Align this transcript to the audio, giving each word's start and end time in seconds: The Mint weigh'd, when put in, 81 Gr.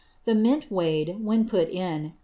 The 0.25 0.33
Mint 0.33 0.71
weigh'd, 0.71 1.23
when 1.23 1.45
put 1.47 1.69
in, 1.69 1.99
81 1.99 2.07
Gr. 2.09 2.13